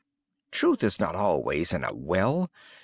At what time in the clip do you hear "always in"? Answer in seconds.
1.13-1.83